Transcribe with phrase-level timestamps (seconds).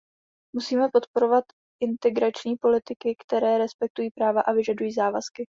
[0.55, 1.43] Musíme podporovat
[1.83, 5.45] integrační politiky, které respektují práva a vyžadují závazky.